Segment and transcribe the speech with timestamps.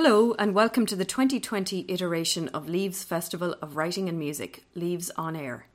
[0.00, 5.10] Hello, and welcome to the 2020 iteration of Leaves Festival of Writing and Music, Leaves
[5.16, 5.66] on Air.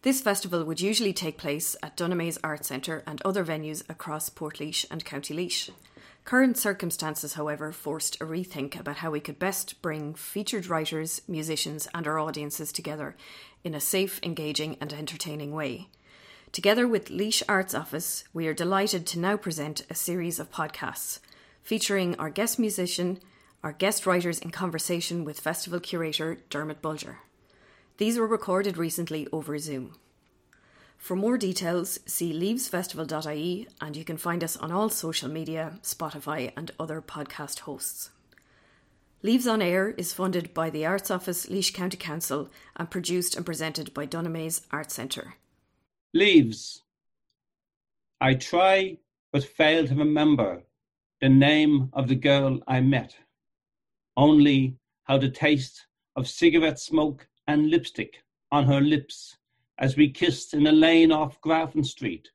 [0.00, 4.86] This festival would usually take place at Dunamaise Art Centre and other venues across Portlaoise
[4.90, 5.68] and County Laois.
[6.24, 11.86] Current circumstances, however, forced a rethink about how we could best bring featured writers, musicians,
[11.92, 13.16] and our audiences together
[13.64, 15.88] in a safe, engaging, and entertaining way.
[16.52, 21.18] Together with Laois Arts Office, we are delighted to now present a series of podcasts
[21.62, 23.20] featuring our guest musician,
[23.62, 27.16] our guest writers in conversation with festival curator Dermot Bolger.
[27.96, 29.94] These were recorded recently over Zoom.
[30.96, 36.52] For more details, see leavesfestival.ie and you can find us on all social media, Spotify,
[36.56, 38.10] and other podcast hosts.
[39.22, 43.44] Leaves on Air is funded by the Arts Office, Laois County Council, and produced and
[43.44, 45.34] presented by Dunamaise Art Centre.
[46.14, 46.82] Leaves.
[48.20, 48.98] I try
[49.32, 50.62] but fail to remember
[51.20, 53.16] the name of the girl I met,
[54.18, 55.86] only how the taste
[56.16, 58.16] of cigarette smoke and lipstick
[58.50, 59.38] on her lips
[59.78, 62.28] as we kissed in a lane off Grafton Street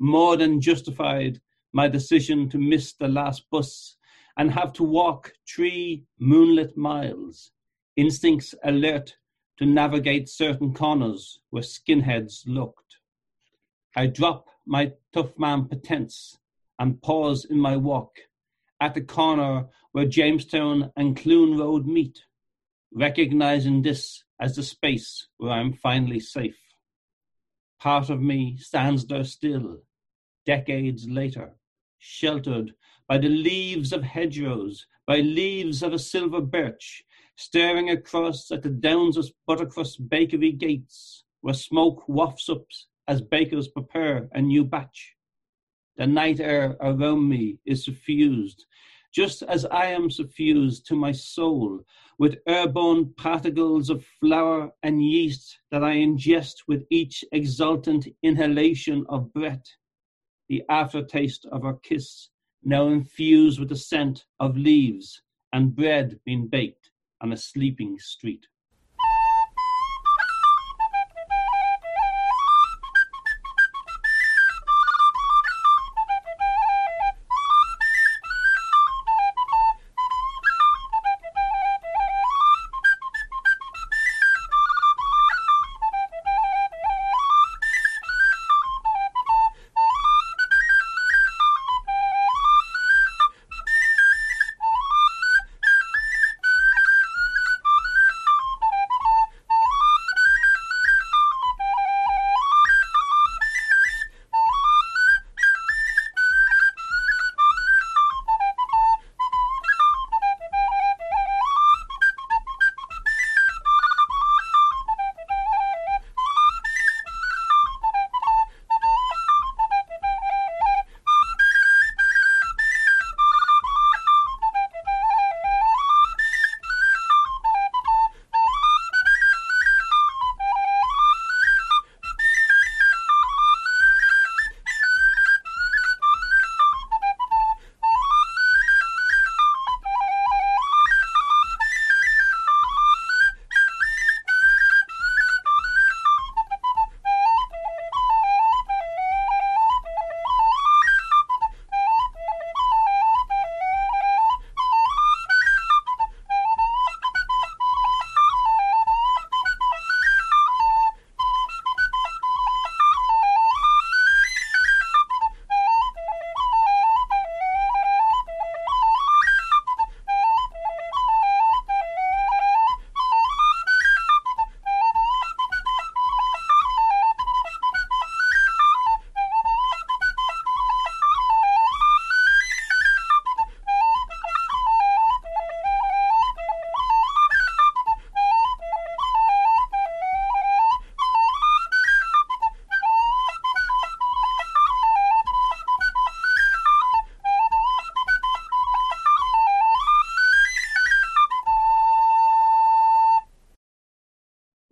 [0.00, 1.40] more than justified
[1.72, 3.96] my decision to miss the last bus
[4.36, 7.52] and have to walk three moonlit miles,
[7.96, 9.14] instincts alert
[9.58, 12.96] to navigate certain corners where skinheads looked.
[13.94, 16.38] I drop my tough man pretense
[16.78, 18.16] and pause in my walk
[18.80, 22.24] at the corner where Jamestown and Clune Road meet,
[22.92, 26.58] recognizing this as the space where I'm finally safe.
[27.78, 29.78] Part of me stands there still,
[30.46, 31.56] decades later,
[31.98, 32.74] sheltered
[33.08, 37.02] by the leaves of hedgerows, by leaves of a silver birch,
[37.36, 42.64] staring across at the Downs of Buttercrust bakery gates, where smoke wafts up
[43.08, 45.14] as bakers prepare a new batch.
[46.00, 48.64] The night air around me is suffused
[49.12, 51.80] just as I am suffused to my soul
[52.18, 59.30] with airborne particles of flour and yeast that I ingest with each exultant inhalation of
[59.34, 59.66] breath,
[60.48, 62.30] the aftertaste of our kiss,
[62.64, 65.20] now infused with the scent of leaves
[65.52, 68.46] and bread being baked on a sleeping street.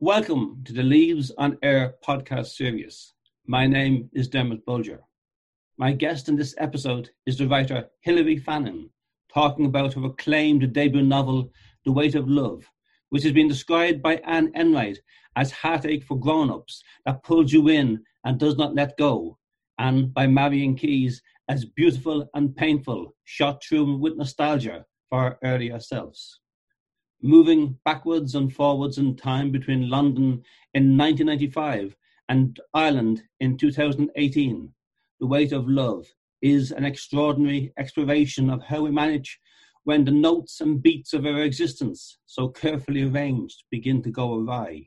[0.08, 3.12] Welcome to the Leaves on Air podcast series.
[3.46, 5.00] My name is Dermot Bolger.
[5.76, 8.88] My guest in this episode is the writer Hilary Fannin,
[9.30, 11.52] talking about her acclaimed debut novel,
[11.84, 12.64] The Weight of Love,
[13.10, 14.98] which has been described by Anne Enright
[15.36, 19.36] as heartache for grown ups that pulls you in and does not let go,
[19.76, 21.20] and by Marion Keyes
[21.50, 26.40] as beautiful and painful, shot through with nostalgia for our earlier selves.
[27.22, 30.44] Moving backwards and forwards in time between London
[30.74, 31.96] in 1995
[32.28, 34.72] and Ireland in 2018,
[35.18, 36.06] The Weight of Love
[36.42, 39.40] is an extraordinary exploration of how we manage
[39.82, 44.86] when the notes and beats of our existence, so carefully arranged, begin to go awry.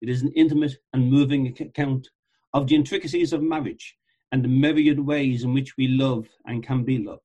[0.00, 2.08] It is an intimate and moving account
[2.52, 3.96] of the intricacies of marriage
[4.32, 7.22] and the myriad ways in which we love and can be loved.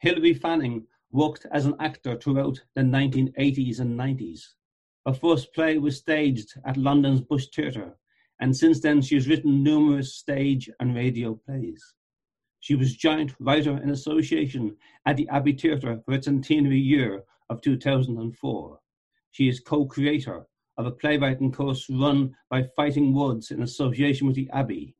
[0.00, 4.40] Hilary Fannin worked as an actor throughout the 1980s and 90s.
[5.06, 7.96] Her first play was staged at London's Bush Theatre,
[8.40, 11.94] and since then she has written numerous stage and radio plays.
[12.60, 14.76] She was joint writer in association
[15.06, 18.80] at the Abbey Theatre for its centenary year of 2004.
[19.30, 20.46] She is co-creator
[20.76, 24.94] of a playwriting course run by Fighting Words in association with the Abbey.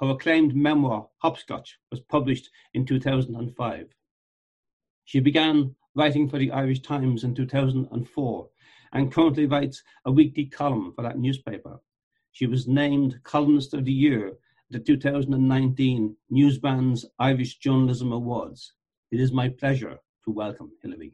[0.00, 3.94] Her acclaimed memoir, Hopscotch, was published in 2005.
[5.04, 8.48] She began writing for the Irish Times in 2004
[8.92, 11.78] and currently writes a weekly column for that newspaper.
[12.32, 14.36] She was named Columnist of the Year at
[14.70, 18.72] the 2019 NewsBrands Irish Journalism Awards.
[19.10, 21.12] It is my pleasure to welcome Hilary.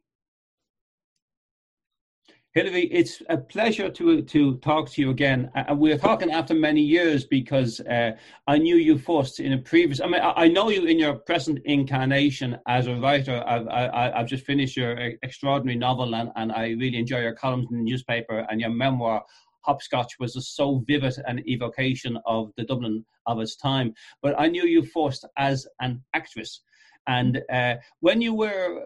[2.67, 5.51] It's a pleasure to to talk to you again.
[5.55, 8.13] Uh, we're talking after many years because uh,
[8.47, 10.01] I knew you first in a previous.
[10.01, 13.43] I mean, I, know you in your present incarnation as a writer.
[13.47, 17.69] I've I, have just finished your extraordinary novel, and, and I really enjoy your columns
[17.71, 19.23] in the newspaper and your memoir
[19.63, 23.95] hopscotch was so vivid an evocation of the Dublin of its time.
[24.23, 26.63] But I knew you first as an actress.
[27.07, 28.85] And uh, when you were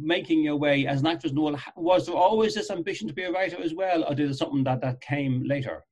[0.00, 3.32] making your way as an actress, Noel, was there always this ambition to be a
[3.32, 5.84] writer as well, or did it something that, that came later?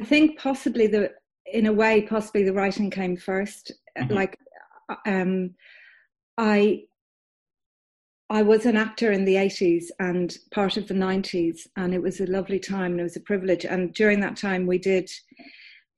[0.00, 1.12] I think possibly the,
[1.46, 4.14] in a way, possibly the writing came 1st mm-hmm.
[4.14, 4.38] Like,
[4.88, 5.54] uh, um,
[6.36, 6.84] I
[8.30, 12.20] I was an actor in the 80s and part of the 90s, and it was
[12.20, 13.66] a lovely time and it was a privilege.
[13.66, 15.10] And during that time, we did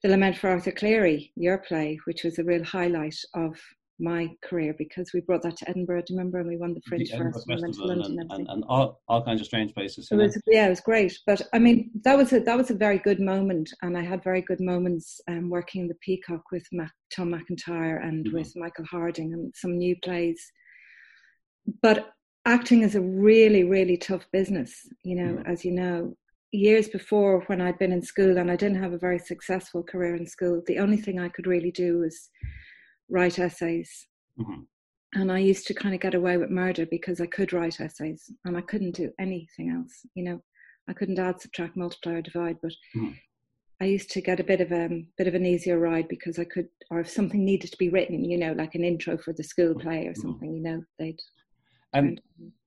[0.03, 3.59] The Lament for Arthur Cleary, your play, which was a real highlight of
[3.99, 6.39] my career because we brought that to Edinburgh, do you remember?
[6.39, 9.01] And we won the Fringe the first, and went to London and, and, and, all,
[9.09, 10.09] all kinds of strange places.
[10.11, 11.19] It was, yeah, it was great.
[11.27, 14.23] But I mean, that was a that was a very good moment, and I had
[14.23, 18.37] very good moments um, working in the Peacock with Mac, Tom MacIntyre and mm-hmm.
[18.37, 20.41] with Michael Harding and some new plays.
[21.83, 22.11] But
[22.45, 26.15] acting is a really, really tough business, you know, as you know.
[26.53, 30.15] Years before, when I'd been in school and I didn't have a very successful career
[30.15, 32.31] in school, the only thing I could really do was
[33.09, 34.07] write essays.
[34.39, 34.63] Mm-hmm.
[35.15, 38.31] And I used to kind of get away with murder because I could write essays
[38.45, 40.41] and I couldn't do anything else, you know.
[40.89, 43.13] I couldn't add, subtract, multiply, or divide, but mm-hmm.
[43.81, 46.39] I used to get a bit of a um, bit of an easier ride because
[46.39, 49.33] I could, or if something needed to be written, you know, like an intro for
[49.33, 50.21] the school play or mm-hmm.
[50.21, 51.19] something, you know, they'd
[51.93, 52.21] and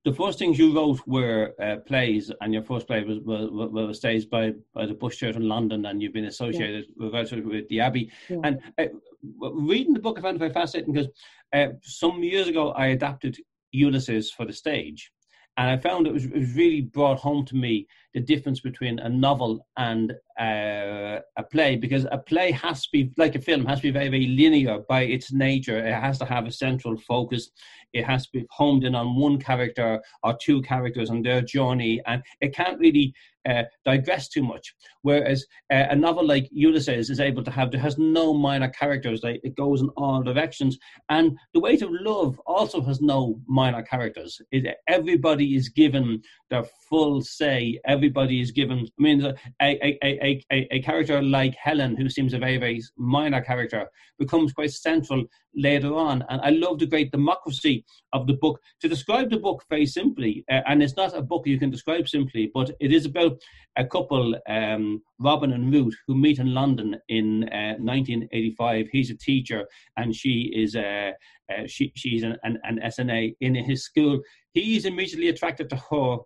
[0.04, 3.96] the first things you wrote were uh, plays, and your first play was was, was
[3.98, 7.20] staged by, by the Bush Theatre in London, and you've been associated yeah.
[7.20, 8.10] with, with the Abbey.
[8.28, 8.38] Yeah.
[8.44, 8.84] And uh,
[9.22, 11.08] reading the book, I found it very fascinating because
[11.54, 13.36] uh, some years ago I adapted
[13.72, 15.10] Ulysses for the stage,
[15.56, 18.98] and I found it was, it was really brought home to me the difference between
[18.98, 23.66] a novel and uh, a play because a play has to be like a film
[23.66, 25.78] has to be very very linear by its nature.
[25.78, 27.50] It has to have a central focus.
[27.92, 32.00] It has to be homed in on one character or two characters and their journey
[32.06, 33.12] and it can't really
[33.48, 34.74] uh, digress too much.
[35.02, 39.20] Whereas uh, a novel like Ulysses is able to have, there has no minor characters,
[39.24, 40.78] it goes in all directions.
[41.08, 44.40] And The Weight of Love also has no minor characters.
[44.50, 47.80] It, everybody is given their full say.
[47.86, 52.34] Everybody is given, I mean, a, a, a, a, a character like Helen, who seems
[52.34, 56.24] a very, very minor character, becomes quite central later on.
[56.28, 58.60] And I love the great democracy of the book.
[58.80, 62.08] To describe the book very simply, uh, and it's not a book you can describe
[62.08, 63.40] simply, but it is about
[63.76, 68.88] a couple, um, Robin and Ruth, who meet in London in uh, 1985.
[68.92, 69.66] He's a teacher,
[69.96, 71.12] and she is a
[71.50, 74.20] uh, she, she's an, an, an SNA in his school.
[74.54, 76.18] He's immediately attracted to her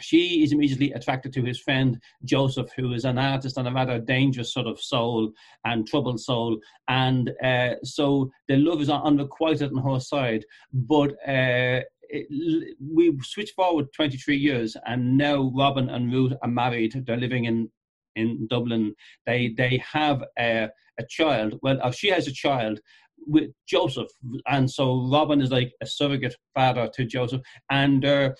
[0.00, 3.98] she is immediately attracted to his friend Joseph, who is an artist and a rather
[3.98, 5.32] dangerous sort of soul
[5.64, 6.58] and troubled soul.
[6.88, 10.44] And uh, so the love is unrequited on her side.
[10.72, 17.04] But uh, it, we switch forward 23 years, and now Robin and Ruth are married.
[17.06, 17.70] They're living in
[18.16, 18.94] in Dublin.
[19.26, 21.58] They they have a, a child.
[21.62, 22.80] Well, uh, she has a child
[23.26, 24.10] with Joseph,
[24.48, 28.30] and so Robin is like a surrogate father to Joseph, and uh,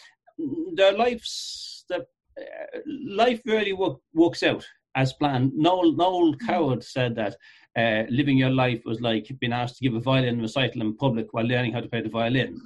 [0.75, 2.07] their lives, the
[2.39, 4.65] uh, life really work, works out
[4.97, 5.53] as planned.
[5.55, 7.37] Noel, Noel Coward said that
[7.77, 11.33] uh, living your life was like being asked to give a violin recital in public
[11.33, 12.61] while learning how to play the violin.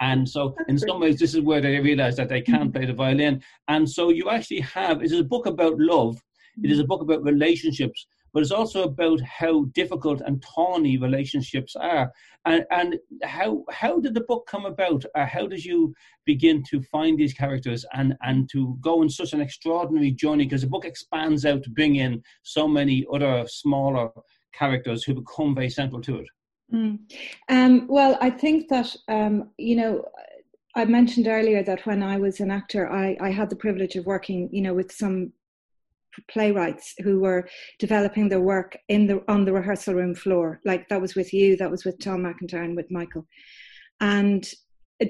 [0.00, 2.92] And so, in some ways, this is where they realize that they can't play the
[2.92, 3.42] violin.
[3.68, 6.16] And so, you actually have it is a book about love.
[6.62, 11.76] It is a book about relationships, but it's also about how difficult and tawny relationships
[11.76, 12.12] are.
[12.44, 15.04] And, and how how did the book come about?
[15.14, 15.94] Uh, how did you
[16.26, 20.44] begin to find these characters and, and to go on such an extraordinary journey?
[20.44, 24.10] Because the book expands out to bring in so many other smaller
[24.52, 26.26] characters who become very central to it.
[26.72, 26.98] Mm.
[27.48, 30.04] Um, well, I think that, um, you know,
[30.74, 34.06] I mentioned earlier that when I was an actor, I, I had the privilege of
[34.06, 35.32] working, you know, with some
[36.30, 40.60] playwrights who were developing their work in the on the rehearsal room floor.
[40.64, 43.26] Like that was with you, that was with Tom MacIntyre and with Michael.
[44.00, 44.48] And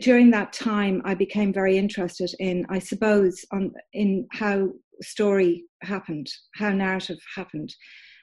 [0.01, 4.71] during that time, I became very interested in, I suppose, on in how
[5.03, 7.75] story happened, how narrative happened,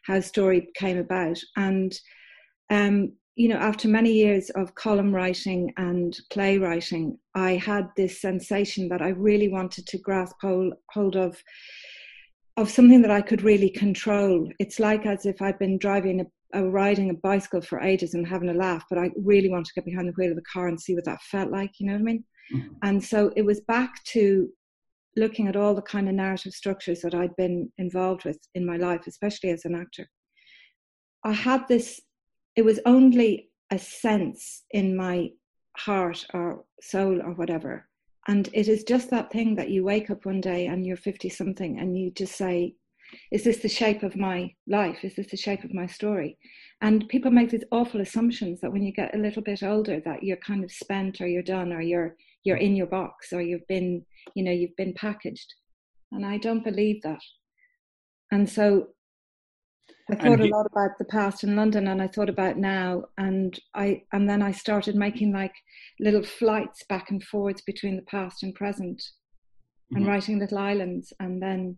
[0.06, 1.94] how story came about, and
[2.70, 8.90] um, you know, after many years of column writing and playwriting, I had this sensation
[8.90, 11.42] that I really wanted to grasp hold, hold of
[12.58, 14.50] of something that I could really control.
[14.60, 18.28] It's like as if I'd been driving a, a, riding a bicycle for ages and
[18.28, 20.68] having a laugh, but I really want to get behind the wheel of the car
[20.68, 21.72] and see what that felt like.
[21.80, 22.24] You know what I mean?
[22.54, 22.74] Mm-hmm.
[22.84, 24.50] And so it was back to
[25.16, 28.78] looking at all the kind of narrative structures that I'd been involved with in my
[28.78, 30.08] life, especially as an actor.
[31.24, 32.00] I had this
[32.56, 35.30] it was only a sense in my
[35.78, 37.88] heart or soul or whatever.
[38.28, 41.30] And it is just that thing that you wake up one day and you're 50
[41.30, 42.76] something and you just say,
[43.32, 45.04] Is this the shape of my life?
[45.04, 46.38] Is this the shape of my story?
[46.82, 50.24] And people make these awful assumptions that when you get a little bit older that
[50.24, 53.68] you're kind of spent or you're done or you're you're in your box or you've
[53.68, 55.54] been, you know, you've been packaged.
[56.12, 57.22] And I don't believe that.
[58.32, 58.88] And so
[60.10, 63.58] I thought a lot about the past in London and I thought about now and
[63.74, 65.54] I and then I started making like
[66.00, 69.98] little flights back and forwards between the past and present mm-hmm.
[69.98, 71.78] and writing little islands and then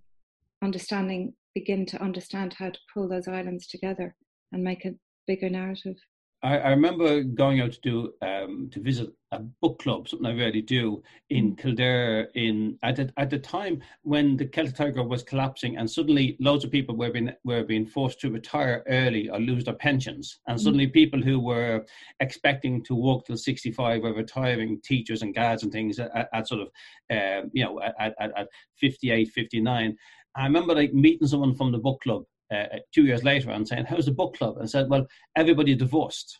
[0.63, 4.15] understanding begin to understand how to pull those islands together
[4.51, 4.95] and make a
[5.27, 5.95] bigger narrative.
[6.43, 10.37] I, I remember going out to do um, to visit a book club, something I
[10.37, 11.57] rarely do in mm.
[11.57, 12.27] Kildare.
[12.35, 16.65] In at the, at the time when the Celtic Tiger was collapsing, and suddenly loads
[16.65, 20.59] of people were being were being forced to retire early or lose their pensions, and
[20.59, 20.63] mm.
[20.63, 21.85] suddenly people who were
[22.19, 26.47] expecting to work till sixty five were retiring, teachers and guards and things at, at
[26.47, 26.67] sort of
[27.09, 28.47] uh, you know at, at, at
[28.79, 29.95] 58, 59.
[30.35, 32.23] I remember like meeting someone from the book club
[32.53, 35.05] uh, two years later and saying, "How's the book club?" And I said, "Well,
[35.35, 36.39] everybody divorced."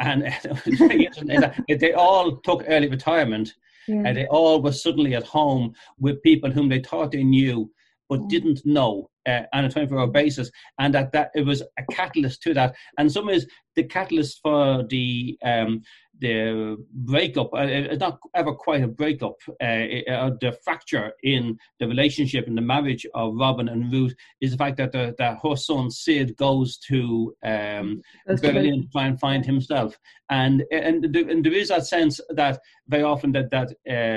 [0.00, 0.22] and
[1.68, 3.54] they all took early retirement
[3.86, 4.02] yeah.
[4.04, 7.70] and they all were suddenly at home with people whom they thought they knew
[8.08, 8.26] but yeah.
[8.28, 12.42] didn't know uh, on a 24 hour basis and that, that it was a catalyst
[12.42, 15.82] to that and some is the catalyst for the um,
[16.20, 21.88] the breakup, uh, it's not ever quite a breakup, uh, uh, the fracture in the
[21.88, 25.56] relationship and the marriage of Robin and Ruth is the fact that, the, that her
[25.56, 29.98] son Sid goes to um, Berlin to try and find himself.
[30.30, 33.74] And, and, and there is that sense that very often that, that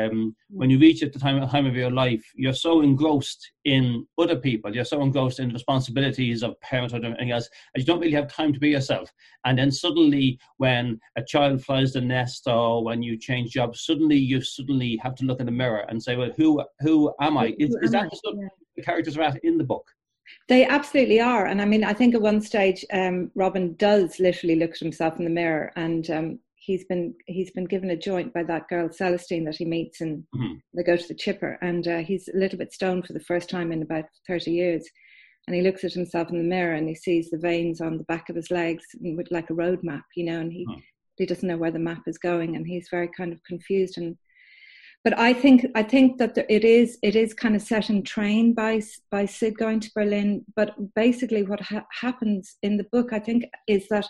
[0.10, 4.06] um, when you reach at the time, time of your life, you're so engrossed in
[4.18, 8.00] other people, you're so engrossed in responsibilities of parenthood and everything else, and you don't
[8.00, 9.12] really have time to be yourself.
[9.46, 14.18] And then suddenly, when a child flies the nest or when you change jobs, suddenly
[14.18, 17.56] you suddenly have to look in the mirror and say, "Well, who who am I?"
[17.60, 18.48] Is, is that the yeah.
[18.76, 19.86] the characters are at in the book?
[20.50, 24.56] They absolutely are, and I mean, I think at one stage, um, Robin does literally
[24.56, 28.34] look at himself in the mirror, and um, he's been he's been given a joint
[28.34, 30.56] by that girl Celestine that he meets, and mm-hmm.
[30.76, 33.50] they go to the chipper, and uh, he's a little bit stoned for the first
[33.50, 34.86] time in about thirty years,
[35.48, 38.04] and he looks at himself in the mirror and he sees the veins on the
[38.04, 40.76] back of his legs with like a road map, you know, and he oh.
[41.18, 44.18] He doesn't know where the map is going, and he's very kind of confused and.
[45.04, 48.54] But I think I think that it is it is kind of set in train
[48.54, 50.44] by by Sid going to Berlin.
[50.56, 54.06] But basically, what ha- happens in the book, I think, is that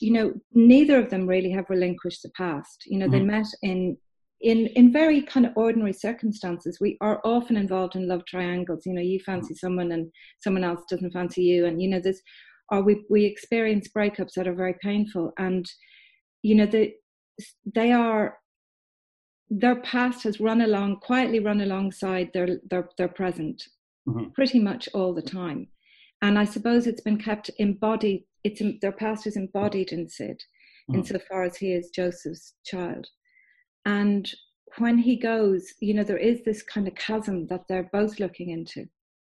[0.00, 2.84] you know neither of them really have relinquished the past.
[2.86, 3.12] You know, mm-hmm.
[3.12, 3.98] they met in
[4.40, 8.92] in in very kind of ordinary circumstances we are often involved in love triangles you
[8.92, 12.22] know you fancy someone and someone else doesn't fancy you and you know this
[12.70, 15.70] or we we experience breakups that are very painful and
[16.42, 16.92] you know the
[17.74, 18.38] they are
[19.48, 23.62] their past has run along quietly run alongside their their, their present
[24.08, 24.30] mm-hmm.
[24.30, 25.66] pretty much all the time
[26.22, 30.40] and i suppose it's been kept embodied it's their past is embodied in sid
[30.88, 30.98] mm-hmm.
[30.98, 33.06] insofar as he is joseph's child
[33.86, 34.30] and
[34.78, 38.50] when he goes, you know, there is this kind of chasm that they're both looking
[38.50, 38.82] into.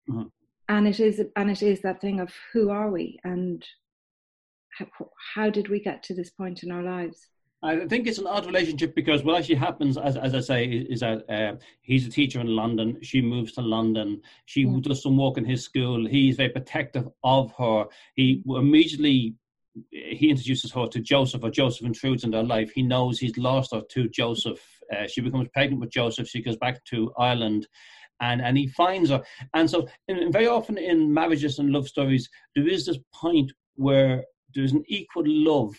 [0.09, 0.23] Mm-hmm.
[0.69, 3.65] And it is and it is that thing of who are we and
[4.81, 7.29] how, how did we get to this point in our lives?
[7.63, 11.01] I think it's an odd relationship because what actually happens, as, as I say, is,
[11.01, 12.99] that uh, he's a teacher in London.
[13.03, 14.23] She moves to London.
[14.47, 14.81] She mm.
[14.83, 16.07] does some work in his school.
[16.07, 17.85] He's very protective of her.
[18.15, 19.35] He immediately
[19.91, 22.73] he introduces her to Joseph, or Joseph intrudes in their life.
[22.75, 24.61] He knows he's lost her to Joseph.
[24.93, 26.29] Uh, she becomes pregnant with Joseph.
[26.29, 27.69] She goes back to Ireland.
[28.21, 29.23] And, and he finds her.
[29.55, 34.25] And so, in, very often in marriages and love stories, there is this point where
[34.55, 35.75] there's an equal love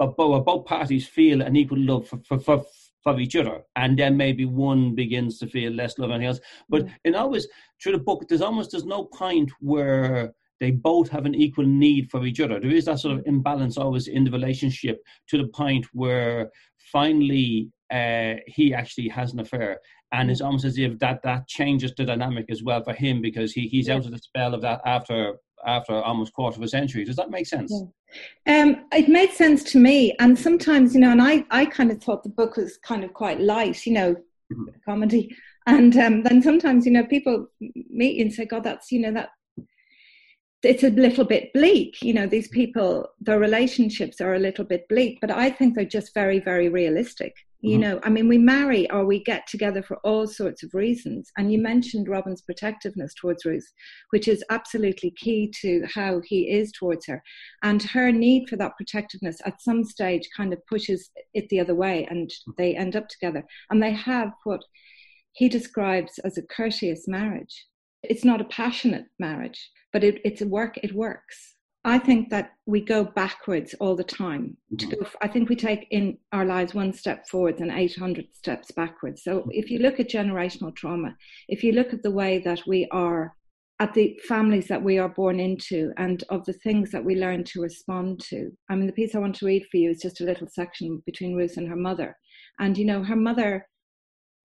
[0.00, 2.64] but both, both parties feel an equal love for, for, for,
[3.02, 6.40] for each other, and then maybe one begins to feel less love than the else.
[6.70, 6.92] But mm.
[7.04, 7.46] in always
[7.82, 12.10] through the book, there's almost there's no point where they both have an equal need
[12.10, 12.58] for each other.
[12.58, 16.50] There is that sort of imbalance always in the relationship to the point where
[16.90, 19.80] finally uh, he actually has an affair,
[20.12, 23.52] and it's almost as if that that changes the dynamic as well for him because
[23.52, 25.34] he he's out of the spell of that after
[25.66, 27.04] after almost quarter of a century.
[27.04, 27.72] Does that make sense?
[28.46, 28.62] Yeah.
[28.62, 32.02] Um, it made sense to me, and sometimes you know, and I I kind of
[32.02, 34.64] thought the book was kind of quite light, you know, mm-hmm.
[34.84, 35.34] comedy,
[35.66, 39.12] and um, then sometimes you know people meet you and say, God, that's you know
[39.12, 39.30] that
[40.62, 44.86] it's a little bit bleak you know these people their relationships are a little bit
[44.88, 47.80] bleak but i think they're just very very realistic you mm-hmm.
[47.80, 51.30] know i mean we marry or we get together for all sorts of reasons.
[51.36, 53.66] And you mentioned robin's protectiveness towards ruth
[54.10, 57.22] which is absolutely key to how he is towards her.
[57.62, 61.74] And her need for that protectiveness at some stage kind of pushes it the other
[61.74, 63.44] way and they end up together.
[63.70, 64.62] And they have what
[65.32, 67.66] he describes as a courteous marriage.
[68.02, 72.52] It's not a passionate marriage but it, it's a work it works I think that
[72.66, 74.56] we go backwards all the time.
[74.74, 74.90] Mm-hmm.
[74.90, 79.24] Go, I think we take in our lives one step forwards and 800 steps backwards.
[79.24, 81.16] So if you look at generational trauma,
[81.48, 83.34] if you look at the way that we are,
[83.78, 87.44] at the families that we are born into, and of the things that we learn
[87.44, 88.50] to respond to.
[88.68, 91.02] I mean, the piece I want to read for you is just a little section
[91.06, 92.14] between Ruth and her mother.
[92.58, 93.66] And, you know, her mother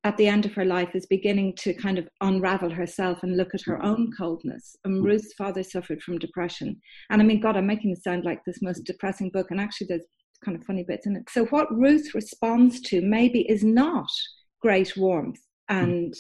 [0.05, 3.55] at the end of her life is beginning to kind of unravel herself and look
[3.55, 4.75] at her own coldness.
[4.85, 5.05] And mm.
[5.05, 6.79] Ruth's father suffered from depression.
[7.09, 9.49] And I mean, God, I'm making it sound like this most depressing book.
[9.49, 10.05] And actually, there's
[10.43, 11.23] kind of funny bits in it.
[11.31, 14.07] So, what Ruth responds to maybe is not
[14.61, 16.13] great warmth and,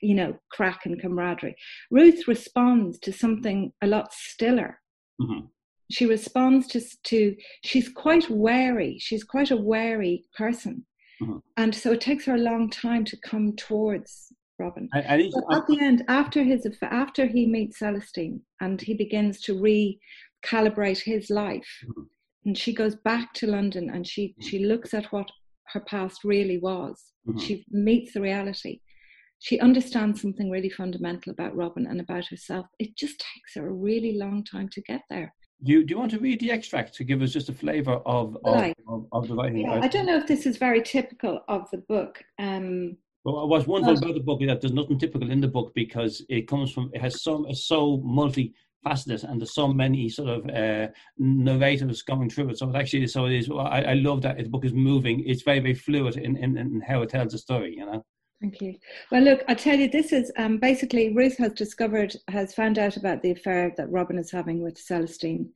[0.00, 1.56] you know, crack and camaraderie.
[1.90, 4.80] Ruth responds to something a lot stiller.
[5.20, 5.46] Mm-hmm.
[5.90, 8.96] She responds to, to, she's quite wary.
[8.98, 10.86] She's quite a wary person
[11.20, 11.38] Mm-hmm.
[11.56, 14.88] And so it takes her a long time to come towards Robin.
[14.94, 19.40] I, I but at the end, after his after he meets Celestine and he begins
[19.42, 22.02] to recalibrate his life, mm-hmm.
[22.44, 24.42] and she goes back to London and she mm-hmm.
[24.46, 25.28] she looks at what
[25.72, 27.12] her past really was.
[27.28, 27.38] Mm-hmm.
[27.40, 28.80] She meets the reality.
[29.38, 32.66] She understands something really fundamental about Robin and about herself.
[32.78, 35.34] It just takes her a really long time to get there.
[35.64, 37.94] Do you, do you want to read the extract to give us just a flavour
[38.04, 39.62] of, of, of, of, the writing?
[39.62, 42.22] Yeah, I don't know if this is very typical of the book.
[42.38, 45.72] Um, well, what's wonderful about the book is that there's nothing typical in the book
[45.74, 50.50] because it comes from, it has so, so multifaceted and there's so many sort of
[50.50, 52.58] uh, narratives going through it.
[52.58, 55.24] So it actually, so it is, I, I love that the book is moving.
[55.26, 58.04] It's very, very fluid in, in, in how it tells the story, you know?
[58.40, 58.74] Thank you.
[59.10, 62.96] Well, look, I tell you, this is um, basically Ruth has discovered, has found out
[62.96, 65.48] about the affair that Robin is having with Celestine,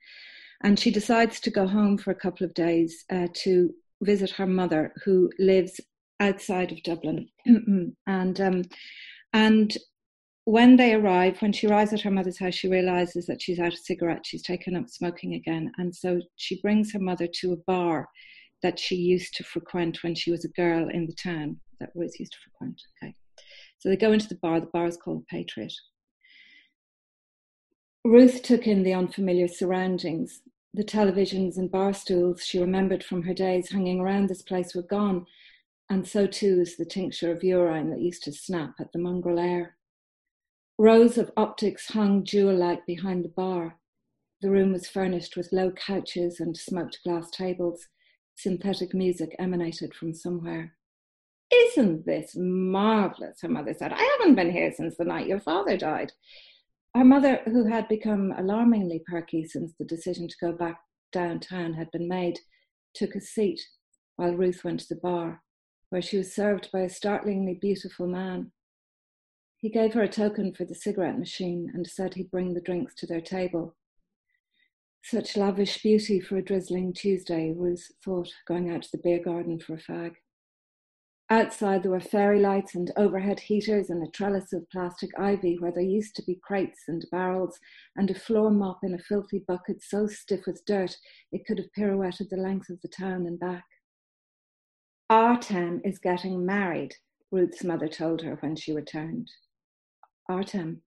[0.64, 3.70] and she decides to go home for a couple of days uh, to
[4.02, 5.78] visit her mother, who lives
[6.20, 7.28] outside of Dublin.
[8.06, 8.62] and um,
[9.34, 9.76] and
[10.44, 13.74] when they arrive, when she arrives at her mother's house, she realizes that she's out
[13.74, 14.30] of cigarettes.
[14.30, 18.08] She's taken up smoking again, and so she brings her mother to a bar
[18.62, 22.18] that she used to frequent when she was a girl in the town that Ruth
[22.18, 22.80] used to frequent.
[23.02, 23.14] Okay.
[23.78, 24.60] So they go into the bar.
[24.60, 25.72] The bar is called Patriot.
[28.04, 30.42] Ruth took in the unfamiliar surroundings.
[30.72, 34.82] The televisions and bar stools she remembered from her days hanging around this place were
[34.82, 35.26] gone,
[35.90, 39.38] and so too is the tincture of urine that used to snap at the mongrel
[39.38, 39.76] air.
[40.78, 43.76] Rows of optics hung jewel like behind the bar.
[44.40, 47.88] The room was furnished with low couches and smoked glass tables.
[48.42, 50.74] Synthetic music emanated from somewhere.
[51.52, 53.42] Isn't this marvelous?
[53.42, 53.92] Her mother said.
[53.92, 56.12] I haven't been here since the night your father died.
[56.94, 60.80] Her mother, who had become alarmingly perky since the decision to go back
[61.12, 62.38] downtown had been made,
[62.94, 63.60] took a seat
[64.16, 65.42] while Ruth went to the bar,
[65.90, 68.52] where she was served by a startlingly beautiful man.
[69.58, 72.94] He gave her a token for the cigarette machine and said he'd bring the drinks
[72.96, 73.76] to their table.
[75.02, 79.58] Such lavish beauty for a drizzling Tuesday, Ruth thought, going out to the beer garden
[79.58, 80.14] for a fag.
[81.30, 85.70] Outside, there were fairy lights and overhead heaters and a trellis of plastic ivy where
[85.70, 87.58] there used to be crates and barrels,
[87.96, 90.96] and a floor mop in a filthy bucket so stiff with dirt
[91.30, 93.64] it could have pirouetted the length of the town and back.
[95.08, 96.94] Artem is getting married,
[97.30, 99.30] Ruth's mother told her when she returned.
[100.28, 100.82] Artem.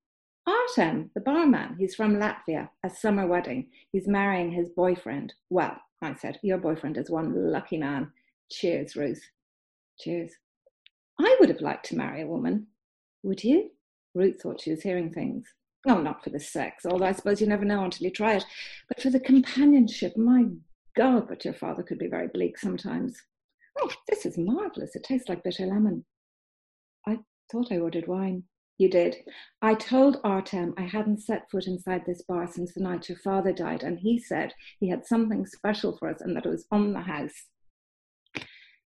[0.46, 1.76] Artem, the barman.
[1.80, 3.70] He's from Latvia, a summer wedding.
[3.92, 5.34] He's marrying his boyfriend.
[5.50, 8.12] Well, I said, your boyfriend is one lucky man.
[8.52, 9.24] Cheers, Ruth.
[10.00, 10.34] Cheers.
[11.20, 12.68] I would have liked to marry a woman.
[13.24, 13.72] Would you?
[14.14, 15.48] Ruth thought she was hearing things.
[15.88, 18.46] Oh, not for the sex, although I suppose you never know until you try it,
[18.88, 20.18] but for the companionship.
[20.18, 20.46] My
[20.96, 23.18] God, but your father could be very bleak sometimes.
[23.80, 24.96] Oh, this is marvellous.
[24.96, 26.06] It tastes like bitter lemon.
[27.08, 27.20] I
[27.52, 28.44] thought I ordered wine.
[28.78, 29.18] You did.
[29.62, 33.54] I told Artem I hadn't set foot inside this bar since the night your father
[33.54, 36.94] died, and he said he had something special for us and that it was on
[36.94, 37.48] the house.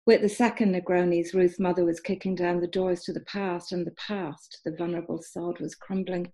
[0.05, 3.85] With the second Negronis, Ruth's mother was kicking down the doors to the past, and
[3.85, 6.31] the past, the vulnerable sod, was crumbling.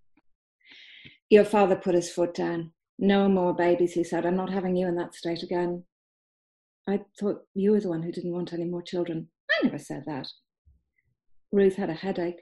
[1.29, 2.73] Your father put his foot down.
[2.97, 4.25] No more babies, he said.
[4.25, 5.83] I'm not having you in that state again.
[6.87, 9.29] I thought you were the one who didn't want any more children.
[9.51, 10.27] I never said that.
[11.51, 12.41] Ruth had a headache.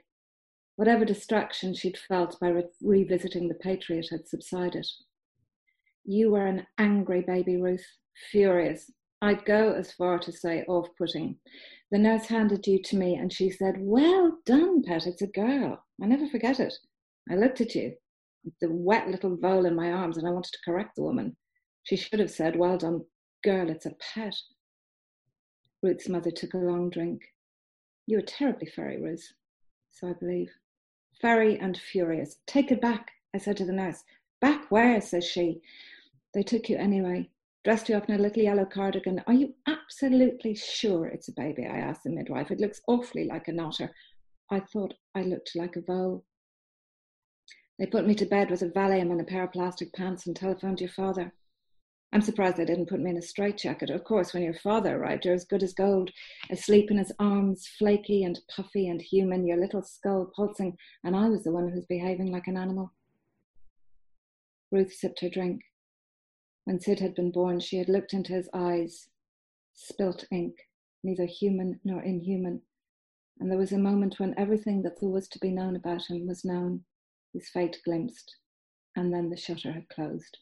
[0.78, 4.86] Whatever distraction she'd felt by re- revisiting the Patriot had subsided.
[6.04, 7.84] You were an angry baby, Ruth,
[8.30, 8.88] furious.
[9.20, 11.36] I'd go as far to say off putting.
[11.90, 15.84] The nurse handed you to me and she said, Well done, pet, it's a girl.
[16.00, 16.74] I never forget it.
[17.28, 17.94] I looked at you,
[18.60, 21.36] the wet little vole in my arms, and I wanted to correct the woman.
[21.82, 23.00] She should have said, Well done,
[23.42, 24.36] girl, it's a pet.
[25.82, 27.20] Ruth's mother took a long drink.
[28.06, 29.26] You were terribly furry, Ruth.
[29.90, 30.52] So I believe.
[31.20, 32.36] Furry and furious.
[32.46, 34.04] Take it back, I said to the nurse.
[34.40, 35.00] Back where?
[35.00, 35.60] says she.
[36.34, 37.30] They took you anyway.
[37.64, 39.22] Dressed you up in a little yellow cardigan.
[39.26, 41.66] Are you absolutely sure it's a baby?
[41.66, 42.50] I asked the midwife.
[42.50, 43.90] It looks awfully like an otter.
[44.50, 46.24] I thought I looked like a vole.
[47.78, 50.34] They put me to bed with a Valium and a pair of plastic pants and
[50.34, 51.32] telephoned your father.
[52.12, 53.90] I'm surprised they didn't put me in a straitjacket.
[53.90, 56.10] Of course, when your father arrived, you're as good as gold,
[56.50, 61.28] asleep in his arms, flaky and puffy and human, your little skull pulsing, and I
[61.28, 62.92] was the one who was behaving like an animal.
[64.70, 65.60] Ruth sipped her drink.
[66.64, 69.08] When Sid had been born, she had looked into his eyes,
[69.74, 70.56] spilt ink,
[71.02, 72.62] neither human nor inhuman,
[73.38, 76.26] and there was a moment when everything that there was to be known about him
[76.26, 76.84] was known
[77.32, 78.36] his fate glimpsed,
[78.96, 80.38] and then the shutter had closed.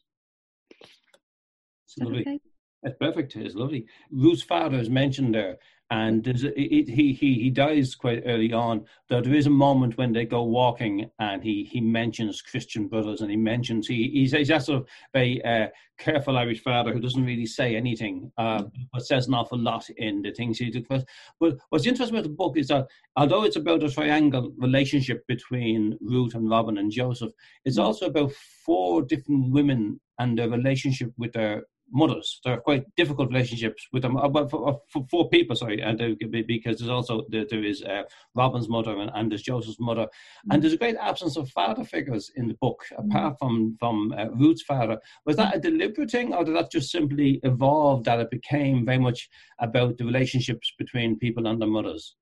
[1.86, 2.20] It's lovely.
[2.20, 2.40] Okay?
[2.82, 3.36] It's perfect.
[3.36, 3.86] It's lovely.
[4.10, 5.58] Ruth's father is mentioned there,
[5.90, 8.84] and it, it, he he he dies quite early on.
[9.08, 13.22] Though there is a moment when they go walking, and he he mentions Christian brothers,
[13.22, 15.68] and he mentions he he's, he's that sort of very uh,
[15.98, 20.22] careful Irish father who doesn't really say anything, uh, but says an awful lot in
[20.22, 21.04] the things he does.
[21.40, 25.98] But what's interesting about the book is that although it's about a triangle relationship between
[26.00, 27.32] Ruth and Robin and Joseph,
[27.64, 27.84] it's mm.
[27.84, 28.32] also about
[28.64, 32.40] four different women and their relationship with their mothers.
[32.44, 34.16] They're quite difficult relationships with them.
[34.16, 35.98] Uh, for, uh, for, for people, sorry, and
[36.46, 38.02] because there's also there is uh,
[38.34, 40.52] Robin's mother and, and, there's Joseph's mother, mm-hmm.
[40.52, 43.10] and there's a great absence of father figures in the book mm-hmm.
[43.10, 44.98] apart from from uh, Ruth's father.
[45.24, 48.98] Was that a deliberate thing, or did that just simply evolve that it became very
[48.98, 49.28] much
[49.60, 52.16] about the relationships between people and their mothers?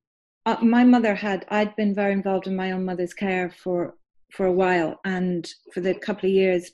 [0.46, 1.46] Uh, my mother had.
[1.48, 3.94] I'd been very involved in my own mother's care for
[4.31, 6.72] for a while, and for the couple of years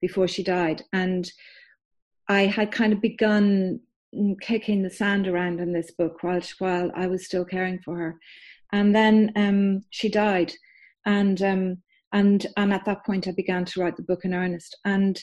[0.00, 1.30] before she died, and
[2.28, 3.80] I had kind of begun
[4.40, 8.18] kicking the sand around in this book while while I was still caring for her,
[8.72, 10.52] and then um, she died,
[11.04, 14.76] and um, and and at that point I began to write the book in earnest,
[14.84, 15.20] and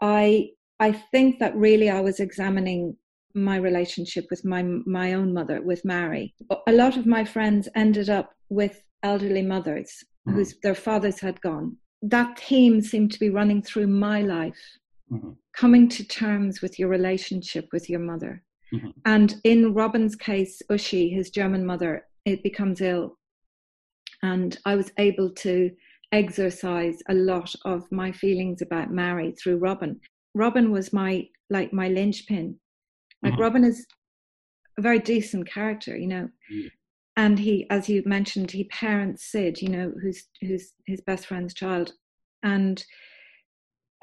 [0.00, 2.96] I I think that really I was examining
[3.34, 6.34] my relationship with my my own mother with Mary.
[6.66, 10.36] A lot of my friends ended up with elderly mothers mm-hmm.
[10.36, 11.76] whose their fathers had gone.
[12.02, 14.60] That theme seemed to be running through my life
[15.10, 15.30] mm-hmm.
[15.54, 18.42] coming to terms with your relationship with your mother.
[18.72, 18.88] Mm-hmm.
[19.04, 23.18] And in Robin's case, Uschi, his German mother, it becomes ill.
[24.22, 25.70] And I was able to
[26.12, 30.00] exercise a lot of my feelings about Mary through Robin.
[30.34, 32.58] Robin was my like my linchpin.
[33.22, 33.42] Like mm-hmm.
[33.42, 33.86] Robin is
[34.78, 36.28] a very decent character, you know.
[36.50, 36.68] Yeah.
[37.16, 41.54] And he, as you mentioned, he parents Sid, you know, who's who's his best friend's
[41.54, 41.92] child.
[42.42, 42.84] And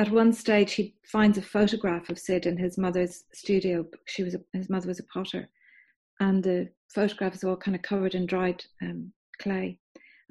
[0.01, 3.85] at one stage he finds a photograph of Sid in his mother's studio.
[4.07, 5.47] She was a, his mother was a potter,
[6.19, 9.77] and the photograph is all kind of covered in dried um, clay.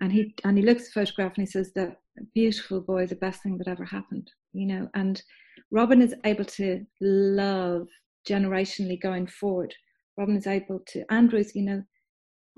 [0.01, 1.95] And he and he looks at the photograph and he says, "The
[2.35, 5.23] beautiful boy, the best thing that ever happened." You know, and
[5.71, 7.87] Robin is able to love
[8.29, 9.73] generationally going forward.
[10.19, 11.83] Robin is able to Andrews, you know,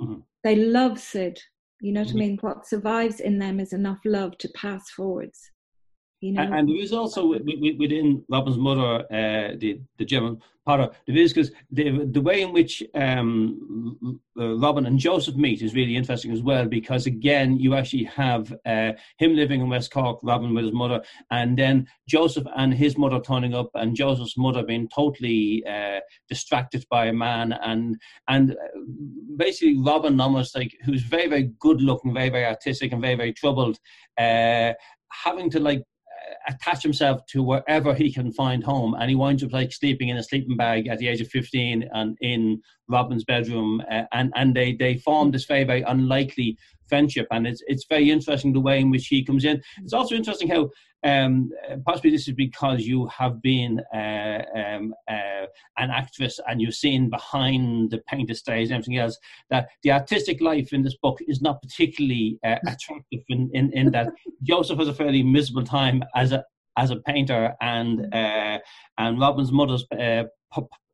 [0.00, 0.20] mm-hmm.
[0.44, 1.38] they love Sid.
[1.82, 2.16] You know what mm-hmm.
[2.16, 2.38] I mean?
[2.40, 5.51] What survives in them is enough love to pass forwards
[6.22, 6.42] You know?
[6.42, 11.50] And there is also within Robin's mother, uh, the the German Potter, there is because
[11.72, 16.66] the the way in which um, Robin and Joseph meet is really interesting as well
[16.66, 21.02] because again you actually have uh, him living in West Cork, Robin with his mother,
[21.32, 26.86] and then Joseph and his mother turning up, and Joseph's mother being totally uh, distracted
[26.88, 28.54] by a man, and and uh,
[29.36, 33.32] basically Robin almost like who's very very good looking, very very artistic, and very very
[33.32, 33.80] troubled,
[34.16, 34.72] uh,
[35.10, 35.82] having to like
[36.48, 40.16] attach himself to wherever he can find home, and he winds up like sleeping in
[40.16, 44.54] a sleeping bag at the age of fifteen and in Robin's bedroom, uh, and and
[44.54, 46.56] they they form this very very unlikely
[46.88, 49.62] friendship, and it's it's very interesting the way in which he comes in.
[49.82, 50.70] It's also interesting how
[51.04, 51.50] um,
[51.84, 55.46] possibly this is because you have been uh, um, uh,
[55.78, 59.18] an actress and you've seen behind the painted stage and everything else
[59.50, 63.90] that the artistic life in this book is not particularly uh, attractive in, in, in
[63.90, 64.12] that
[64.42, 66.44] Joseph has a fairly miserable time as a
[66.78, 68.58] as a painter and uh,
[68.98, 70.24] and Robin's mother's uh,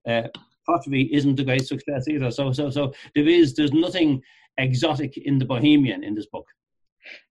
[0.09, 0.23] uh,
[0.66, 2.31] pottery isn't a great success either.
[2.31, 4.23] So so so there is there's nothing
[4.57, 6.47] exotic in the Bohemian in this book.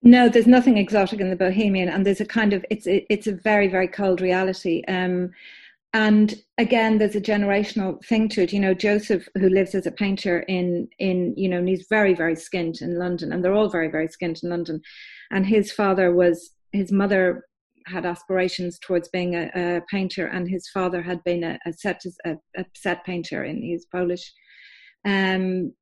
[0.03, 3.33] No, there's nothing exotic in the Bohemian, and there's a kind of it's it's a
[3.33, 4.83] very very cold reality.
[4.87, 5.31] Um,
[5.93, 8.53] and again, there's a generational thing to it.
[8.53, 12.35] You know, Joseph, who lives as a painter in in you know, he's very very
[12.35, 14.81] skint in London, and they're all very very skint in London.
[15.29, 17.45] And his father was his mother
[17.85, 22.01] had aspirations towards being a, a painter, and his father had been a, a set
[22.25, 24.33] a, a, set painter, and he's Polish.
[25.05, 25.73] Um,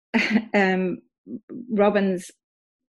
[0.54, 0.98] um,
[1.70, 2.30] Robin's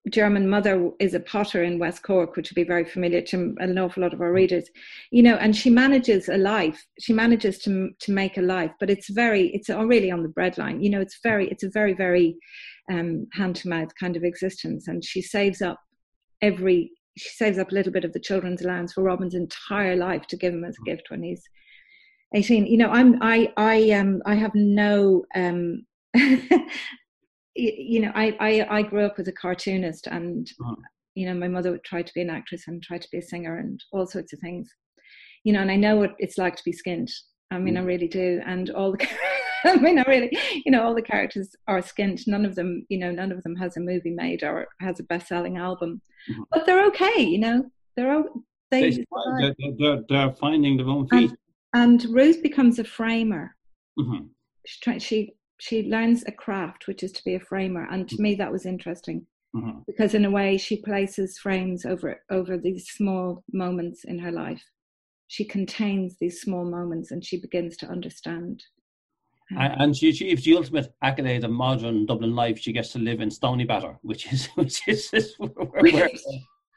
[0.09, 3.77] German mother is a potter in West Cork, which would be very familiar to an
[3.77, 4.69] awful lot of our readers,
[5.11, 6.85] you know, and she manages a life.
[6.99, 10.81] She manages to to make a life, but it's very, it's really on the breadline.
[10.81, 12.37] You know, it's very, it's a very, very
[12.89, 15.79] um, hand to mouth kind of existence, and she saves up
[16.41, 20.25] every, she saves up a little bit of the children's allowance for Robin's entire life
[20.27, 21.43] to give him as a gift when he's
[22.33, 22.65] eighteen.
[22.65, 25.25] You know, I'm, I, I, um, I have no.
[25.35, 25.85] Um,
[27.59, 30.75] you know, I, I, I grew up as a cartoonist and, uh-huh.
[31.15, 33.21] you know, my mother would try to be an actress and try to be a
[33.21, 34.69] singer and all sorts of things,
[35.43, 37.11] you know, and I know what it's like to be skint.
[37.51, 37.79] I mean, mm.
[37.79, 38.41] I really do.
[38.45, 39.07] And all the,
[39.65, 42.27] I mean, I really, you know, all the characters are skint.
[42.27, 45.03] None of them, you know, none of them has a movie made or has a
[45.03, 46.43] best-selling album, mm-hmm.
[46.51, 47.21] but they're okay.
[47.21, 48.23] You know, they're
[48.71, 51.31] they, they are they're, they're, finding their own feet.
[51.73, 53.55] And, and Ruth becomes a framer.
[53.97, 54.25] Mm-hmm.
[54.65, 58.35] She, she she learns a craft, which is to be a framer, and to me
[58.35, 59.79] that was interesting mm-hmm.
[59.87, 64.63] because in a way she places frames over over these small moments in her life.
[65.27, 68.63] She contains these small moments, and she begins to understand.
[69.51, 72.59] And she achieves the ultimate accolade of modern Dublin life.
[72.59, 75.49] She gets to live in Stoneybatter, which is which is where,
[75.81, 76.09] where,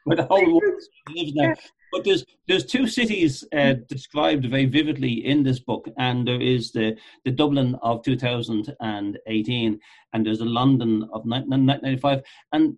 [0.03, 0.81] where the whole world
[1.15, 1.53] lives now.
[1.93, 6.71] But there's there's two cities uh, described very vividly in this book, and there is
[6.71, 9.79] the the Dublin of 2018,
[10.13, 12.23] and there's the London of 1995.
[12.51, 12.77] And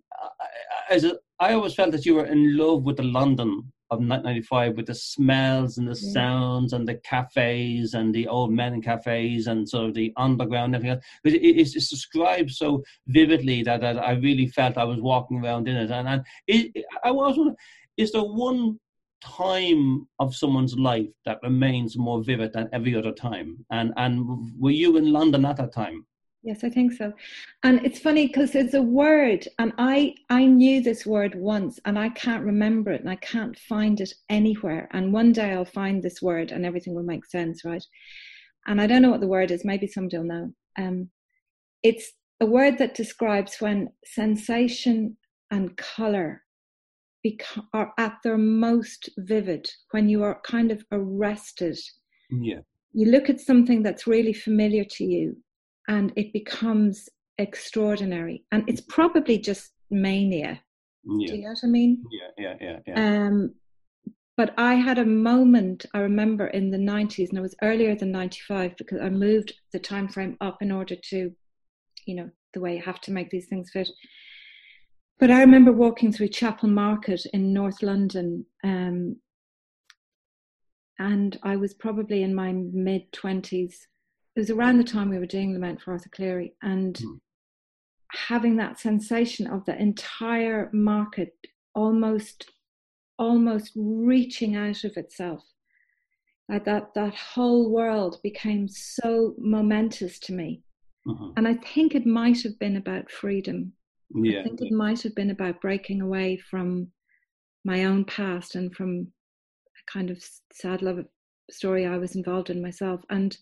[0.90, 4.76] as a, I always felt that you were in love with the London of 1995
[4.76, 6.12] with the smells and the yeah.
[6.12, 10.74] sounds and the cafes and the old men in cafes and sort of the underground
[10.74, 11.04] and everything else.
[11.22, 15.42] But it, it's, it's, described so vividly that, that I really felt I was walking
[15.42, 15.90] around in it.
[15.90, 17.56] And, and it, I was wondering,
[17.96, 18.78] is there one
[19.20, 23.64] time of someone's life that remains more vivid than every other time.
[23.70, 26.06] And and were you in London at that time?
[26.42, 27.12] Yes, I think so.
[27.64, 31.98] And it's funny because there's a word, and I I knew this word once, and
[31.98, 34.88] I can't remember it, and I can't find it anywhere.
[34.92, 37.84] And one day I'll find this word, and everything will make sense, right?
[38.68, 39.64] And I don't know what the word is.
[39.64, 40.52] Maybe somebody will know.
[40.78, 41.10] Um,
[41.82, 45.16] it's a word that describes when sensation
[45.50, 46.42] and color
[47.72, 51.78] are at their most vivid when you are kind of arrested.
[52.30, 52.60] Yeah.
[52.92, 55.36] You look at something that's really familiar to you
[55.88, 57.08] and it becomes
[57.38, 58.44] extraordinary.
[58.52, 60.60] And it's probably just mania.
[61.04, 61.26] Yeah.
[61.28, 62.04] Do you know what I mean?
[62.10, 63.26] Yeah, yeah, yeah, yeah.
[63.26, 63.54] Um,
[64.36, 68.12] but I had a moment I remember in the 90s, and it was earlier than
[68.12, 71.32] 95 because I moved the time frame up in order to,
[72.06, 73.88] you know, the way you have to make these things fit.
[75.18, 79.16] But I remember walking through Chapel Market in North London, um,
[80.98, 83.72] and I was probably in my mid 20s.
[84.34, 87.18] It was around the time we were doing Lament for Arthur Cleary, and mm.
[88.12, 91.32] having that sensation of the entire market
[91.74, 92.50] almost
[93.18, 95.42] almost reaching out of itself
[96.48, 100.62] like that that whole world became so momentous to me
[101.08, 101.30] uh-huh.
[101.36, 103.72] and i think it might have been about freedom
[104.14, 104.40] yeah.
[104.40, 106.88] I think it might have been about breaking away from
[107.64, 109.08] my own past and from
[109.66, 111.04] a kind of sad love
[111.50, 113.02] story I was involved in myself.
[113.10, 113.36] And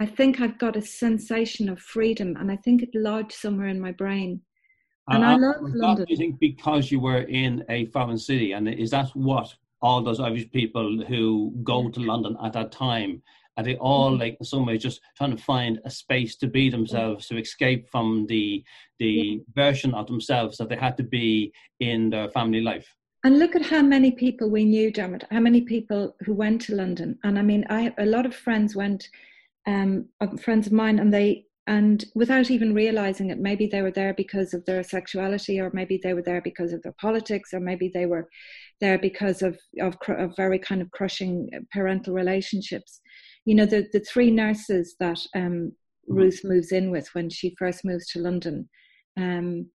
[0.00, 3.80] I think I've got a sensation of freedom, and I think it lodged somewhere in
[3.80, 4.42] my brain.
[5.08, 6.04] And uh, I love London.
[6.04, 10.02] Do you think because you were in a foreign city, and is that what all
[10.02, 13.22] those Irish people who go to London at that time
[13.56, 14.20] are they all mm-hmm.
[14.20, 17.88] like in some ways just trying to find a space to be themselves to escape
[17.90, 18.64] from the
[18.98, 19.38] the yeah.
[19.54, 22.88] version of themselves that they had to be in their family life
[23.24, 26.74] and look at how many people we knew dermot how many people who went to
[26.74, 29.08] london and i mean i a lot of friends went
[29.68, 30.06] um,
[30.38, 34.54] friends of mine and they and without even realizing it maybe they were there because
[34.54, 38.06] of their sexuality or maybe they were there because of their politics or maybe they
[38.06, 38.28] were
[38.80, 43.00] there because of of, of very kind of crushing parental relationships
[43.46, 46.14] you know the the three nurses that um, mm-hmm.
[46.14, 48.68] Ruth moves in with when she first moves to London,
[49.16, 49.70] um,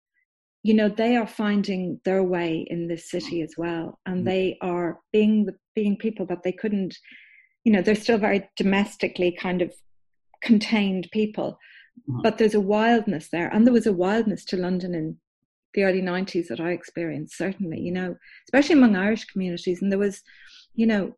[0.63, 4.25] you know they are finding their way in this city as well, and mm-hmm.
[4.25, 6.97] they are being the being people that they couldn't,
[7.63, 9.73] you know, they're still very domestically kind of
[10.41, 11.57] contained people,
[12.09, 12.21] mm-hmm.
[12.21, 15.17] but there's a wildness there, and there was a wildness to London in
[15.75, 18.15] the early 90s that I experienced, certainly, you know,
[18.47, 19.81] especially among Irish communities.
[19.81, 20.21] And there was,
[20.73, 21.15] you know,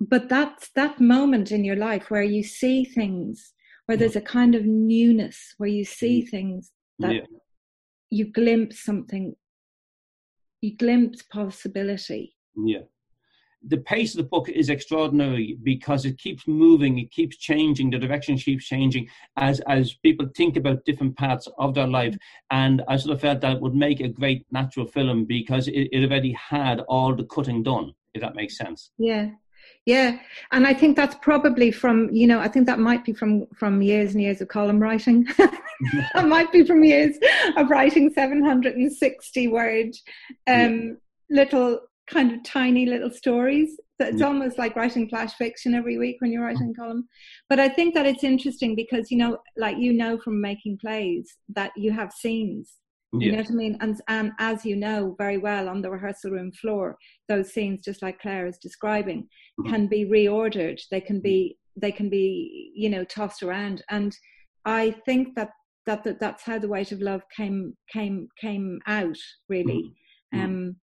[0.00, 3.52] but that's that moment in your life where you see things
[3.86, 6.28] where there's a kind of newness where you see mm.
[6.28, 7.20] things that yeah.
[8.10, 9.34] you glimpse something
[10.60, 12.34] you glimpse possibility.
[12.56, 12.80] Yeah.
[13.66, 17.98] The pace of the book is extraordinary because it keeps moving it keeps changing the
[17.98, 22.16] direction keeps changing as as people think about different parts of their life.
[22.50, 26.04] And i sort of felt that would make a great natural film because it, it
[26.04, 28.90] already had all the cutting done if that makes sense.
[28.98, 29.30] Yeah
[29.88, 30.18] yeah.
[30.52, 33.80] And i think that's probably from you know i think that might be from from
[33.80, 35.26] years and years of column writing.
[36.12, 37.16] That might be from years
[37.56, 39.90] of writing 760 word
[40.48, 40.98] um,
[41.28, 41.42] yeah.
[41.42, 43.76] little kind of tiny little stories.
[44.00, 44.26] So it's yeah.
[44.26, 47.06] almost like writing flash fiction every week when you're writing a column.
[47.48, 51.36] But i think that it's interesting because you know like you know from making plays
[51.54, 52.74] that you have scenes
[53.12, 53.78] you know what I mean?
[53.80, 56.96] And, and as you know very well on the rehearsal room floor,
[57.28, 59.70] those scenes, just like Claire is describing, mm-hmm.
[59.70, 60.80] can be reordered.
[60.90, 63.82] They can be they can be you know tossed around.
[63.88, 64.14] And
[64.64, 65.50] I think that
[65.86, 69.16] that, that that's how the weight of love came came came out
[69.48, 69.94] really.
[70.34, 70.44] Mm-hmm.
[70.44, 70.76] Um,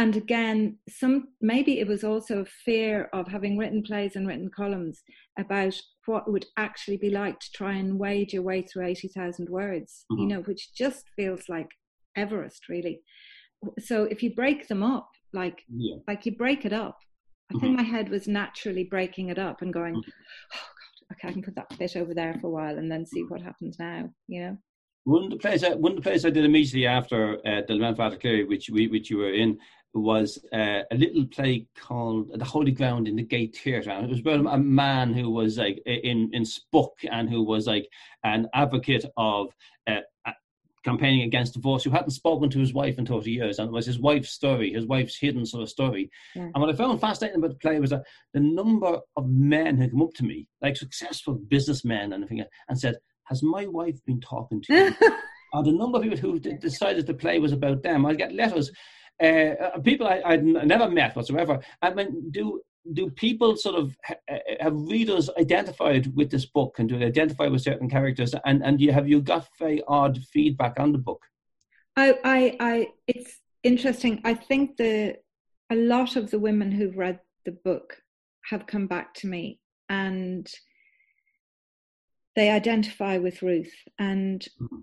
[0.00, 4.50] and again some maybe it was also a fear of having written plays and written
[4.54, 5.02] columns
[5.38, 9.50] about what it would actually be like to try and wade your way through 80,000
[9.50, 10.22] words mm-hmm.
[10.22, 11.68] you know which just feels like
[12.16, 13.02] everest really
[13.78, 15.96] so if you break them up like yeah.
[16.08, 16.98] like you break it up
[17.50, 17.60] i mm-hmm.
[17.60, 20.10] think my head was naturally breaking it up and going mm-hmm.
[20.54, 23.04] oh god okay i can put that bit over there for a while and then
[23.04, 24.56] see what happens now you know
[25.04, 27.74] one of the plays, I, one of the plays I did immediately after uh, the
[27.74, 29.58] Lament for Arthur Cleary, which we, which you were in,
[29.92, 33.90] was uh, a little play called The Holy Ground in the Gate Theatre.
[33.90, 37.66] And it was about a man who was like in, in SPUC and who was
[37.66, 37.88] like
[38.22, 39.48] an advocate of
[39.88, 40.00] uh,
[40.84, 43.58] campaigning against divorce who hadn't spoken to his wife in 30 years.
[43.58, 46.10] And it was his wife's story, his wife's hidden sort of story.
[46.34, 46.42] Yeah.
[46.42, 49.88] And what I found fascinating about the play was that the number of men who
[49.88, 52.96] come up to me, like successful businessmen and everything, and said,
[53.30, 55.12] Has my wife been talking to you?
[55.52, 58.04] or the number of people who decided the play was about them.
[58.04, 58.70] I get letters
[59.20, 61.60] uh, uh, people I, I'd never met whatsoever.
[61.82, 62.62] I mean, do
[62.94, 67.46] do people sort of uh, have readers identified with this book and do they identify
[67.46, 68.34] with certain characters?
[68.44, 71.22] And and you have you got very odd feedback on the book?
[71.96, 74.20] I I, I it's interesting.
[74.24, 75.16] I think the
[75.70, 78.02] a lot of the women who've read the book
[78.46, 80.50] have come back to me and
[82.36, 83.72] they identify with Ruth.
[83.98, 84.46] And.
[84.60, 84.76] Mm-hmm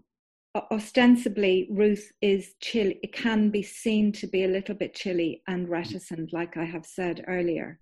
[0.72, 5.70] ostensibly ruth is chill it can be seen to be a little bit chilly and
[5.70, 7.80] reticent like i have said earlier.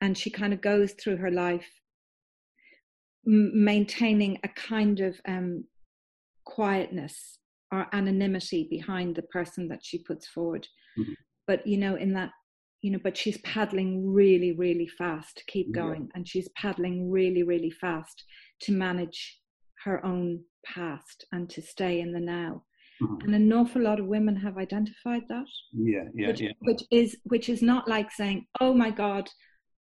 [0.00, 1.68] And she kind of goes through her life
[3.26, 5.64] m- maintaining a kind of um,
[6.44, 7.38] quietness
[7.72, 10.66] or anonymity behind the person that she puts forward.
[10.98, 11.12] Mm-hmm.
[11.48, 12.30] but you know in that
[12.82, 15.38] you know but she's paddling really really fast.
[15.38, 16.02] To keep going.
[16.02, 16.12] Yeah.
[16.14, 18.24] and she's paddling really really fast
[18.60, 19.40] to manage
[19.84, 22.64] her own past and to stay in the now.
[23.02, 23.26] Mm-hmm.
[23.26, 25.46] And an awful lot of women have identified that.
[25.72, 26.52] Yeah, yeah, which, yeah.
[26.60, 29.28] Which is which is not like saying, "Oh my God,"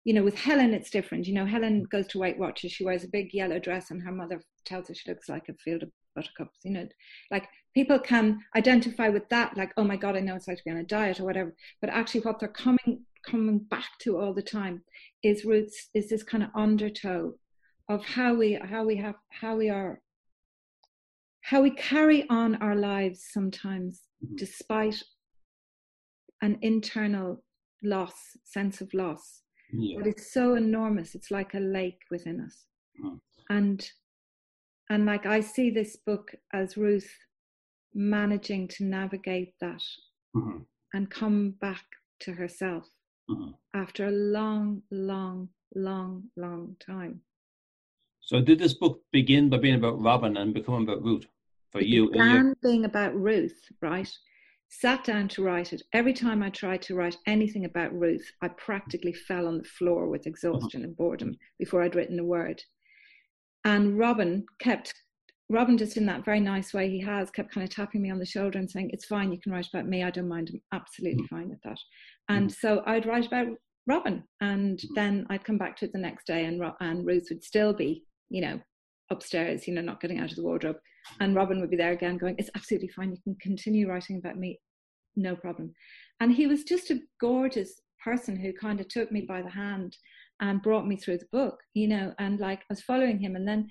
[0.04, 0.22] you know.
[0.22, 1.26] With Helen, it's different.
[1.26, 2.72] You know, Helen goes to Weight Watchers.
[2.72, 5.54] She wears a big yellow dress, and her mother tells her she looks like a
[5.54, 6.60] field of buttercups.
[6.64, 6.88] You know,
[7.30, 9.54] like people can identify with that.
[9.56, 11.54] Like, "Oh my God, I know it's like to be on a diet or whatever."
[11.82, 14.82] But actually, what they're coming coming back to all the time
[15.22, 17.34] is Ruth's is this kind of undertow
[17.88, 20.00] of how we how we have how we are
[21.42, 24.36] how we carry on our lives sometimes mm-hmm.
[24.36, 25.02] despite
[26.42, 27.42] an internal
[27.82, 28.14] loss,
[28.44, 29.42] sense of loss.
[29.72, 29.98] Yeah.
[29.98, 31.14] But it's so enormous.
[31.14, 32.66] It's like a lake within us.
[33.00, 33.20] Mhm.
[33.50, 33.92] And
[34.90, 37.10] and like I see this book as Ruth
[37.94, 39.82] managing to navigate that
[40.34, 40.66] Mhm.
[40.92, 41.84] and come back
[42.20, 42.86] to herself
[43.30, 43.58] Mhm.
[43.72, 47.22] after a long, long, long, long time.
[48.26, 51.26] So did this book begin by being about Robin and becoming about Ruth
[51.70, 52.08] for It you?
[52.10, 54.10] in your- being about Ruth, right?
[54.70, 55.82] Sat down to write it.
[55.92, 60.08] Every time I tried to write anything about Ruth, I practically fell on the floor
[60.08, 62.62] with exhaustion and boredom before I'd written a word.
[63.66, 64.94] And Robin kept,
[65.50, 68.18] Robin just in that very nice way he has, kept kind of tapping me on
[68.18, 70.02] the shoulder and saying, It's fine, you can write about me.
[70.02, 70.48] I don't mind.
[70.50, 71.78] I'm absolutely fine with that.
[72.30, 73.48] And so I'd write about
[73.86, 74.24] Robin.
[74.40, 77.74] And then I'd come back to it the next day and, and Ruth would still
[77.74, 78.60] be, you know,
[79.10, 80.76] upstairs, you know, not getting out of the wardrobe.
[81.20, 83.10] And Robin would be there again going, It's absolutely fine.
[83.10, 84.58] You can continue writing about me.
[85.16, 85.72] No problem.
[86.20, 89.96] And he was just a gorgeous person who kind of took me by the hand
[90.40, 93.36] and brought me through the book, you know, and like I was following him.
[93.36, 93.68] And then,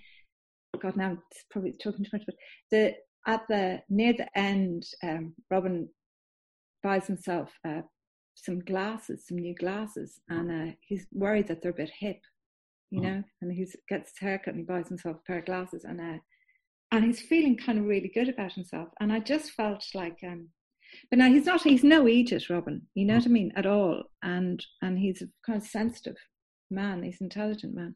[0.81, 2.35] God, now it's probably talking too much, but
[2.71, 2.93] the
[3.27, 5.87] at the near the end, um, Robin
[6.81, 7.81] buys himself uh,
[8.35, 12.19] some glasses, some new glasses, and uh, he's worried that they're a bit hip,
[12.93, 13.03] you Mhm.
[13.03, 13.23] know.
[13.41, 16.19] And he gets his haircut and he buys himself a pair of glasses, and uh,
[16.91, 18.89] and he's feeling kind of really good about himself.
[18.99, 20.49] And I just felt like, um,
[21.09, 24.03] but now he's not, he's no Egypt, Robin, you know what I mean, at all.
[24.21, 26.17] And and he's a kind of sensitive
[26.69, 27.95] man, he's an intelligent man.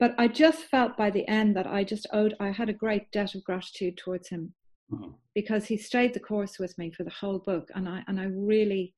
[0.00, 3.10] But I just felt by the end that I just owed, I had a great
[3.12, 4.54] debt of gratitude towards him
[4.90, 5.14] Mhm.
[5.34, 8.24] because he stayed the course with me for the whole book, and I and I
[8.24, 8.94] really,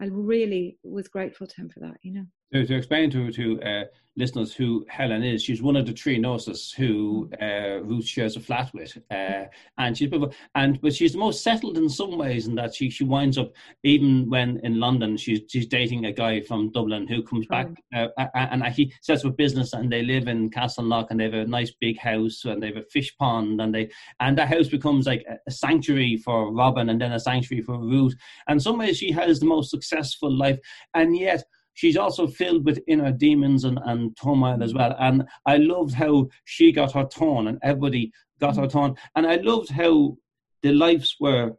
[0.00, 1.98] I really was grateful to him for that.
[2.02, 2.26] You know.
[2.52, 3.84] To, to explain to to uh,
[4.16, 8.40] listeners who Helen is, she's one of the three nurses who uh, Ruth shares a
[8.40, 9.44] flat with, uh,
[9.78, 10.10] and she's
[10.54, 13.52] and but she's the most settled in some ways in that she she winds up
[13.84, 18.08] even when in London she's she's dating a guy from Dublin who comes back uh,
[18.34, 21.46] and he sets up business and they live in Castle Castleknock and they have a
[21.46, 23.90] nice big house and they have a fish pond and they
[24.20, 27.78] and that house becomes like a, a sanctuary for Robin and then a sanctuary for
[27.78, 28.14] Ruth.
[28.48, 30.58] And in some ways she has the most successful life,
[30.94, 31.44] and yet
[31.80, 34.94] she's also filled with inner demons and, and turmoil as well.
[35.00, 38.72] And I loved how she got her turn and everybody got her mm.
[38.72, 38.94] turn.
[39.16, 40.18] And I loved how
[40.62, 41.52] the lives were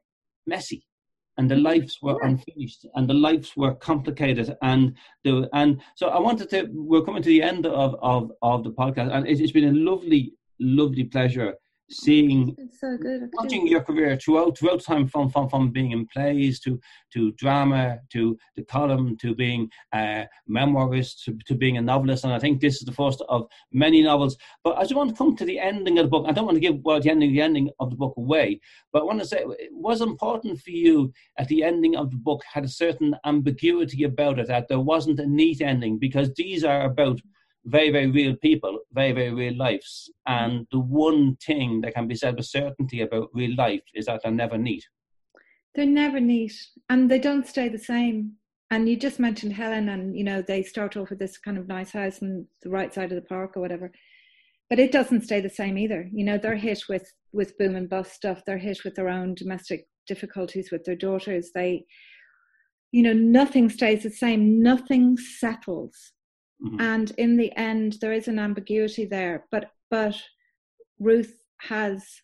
[0.45, 0.85] messy
[1.37, 6.19] and the lives were unfinished and the lives were complicated and the and so I
[6.19, 9.51] wanted to we're coming to the end of of, of the podcast and it, it's
[9.51, 11.55] been a lovely lovely pleasure
[11.91, 13.29] seeing so good.
[13.33, 16.79] watching your career throughout throughout time from from from being in plays to
[17.13, 22.23] to drama to the column to being uh, a memoirist to, to being a novelist.
[22.23, 24.37] And I think this is the first of many novels.
[24.63, 26.25] But I just want to come to the ending of the book.
[26.27, 28.59] I don't want to give well, the ending the ending of the book away.
[28.91, 32.17] But I want to say it was important for you at the ending of the
[32.17, 36.63] book had a certain ambiguity about it that there wasn't a neat ending because these
[36.63, 37.19] are about
[37.65, 40.11] very, very real people, very, very real lives.
[40.27, 40.43] Mm-hmm.
[40.43, 44.21] And the one thing that can be said with certainty about real life is that
[44.23, 44.85] they're never neat.
[45.75, 46.53] They're never neat,
[46.89, 48.33] and they don't stay the same.
[48.71, 51.67] And you just mentioned Helen, and you know they start off with this kind of
[51.67, 53.91] nice house on the right side of the park or whatever,
[54.69, 56.09] but it doesn't stay the same either.
[56.11, 58.43] You know they're hit with with boom and bust stuff.
[58.45, 61.51] They're hit with their own domestic difficulties with their daughters.
[61.53, 61.85] They,
[62.91, 64.61] you know, nothing stays the same.
[64.61, 66.11] Nothing settles.
[66.61, 66.79] Mhm.
[66.79, 70.15] and in the end there is an ambiguity there but but
[70.99, 72.21] ruth has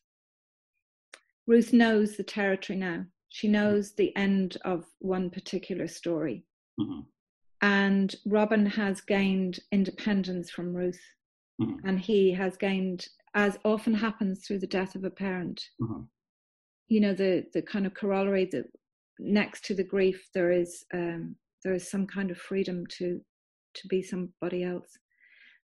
[1.48, 6.46] ruth knows the territory now she knows the end of one particular story
[6.80, 7.06] Mhm.
[7.62, 11.02] and robin has gained independence from ruth
[11.60, 11.80] Mhm.
[11.84, 16.08] and he has gained as often happens through the death of a parent Mhm.
[16.88, 18.66] you know the the kind of corollary that
[19.20, 23.24] next to the grief there is um there is some kind of freedom to
[23.82, 24.98] to be somebody else.